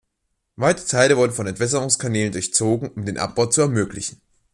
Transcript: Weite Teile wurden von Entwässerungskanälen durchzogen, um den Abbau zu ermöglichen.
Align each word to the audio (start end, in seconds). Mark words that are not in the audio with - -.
Weite 0.55 0.87
Teile 0.87 1.15
wurden 1.15 1.31
von 1.31 1.45
Entwässerungskanälen 1.45 2.31
durchzogen, 2.31 2.89
um 2.89 3.05
den 3.05 3.19
Abbau 3.19 3.45
zu 3.45 3.61
ermöglichen. 3.61 4.19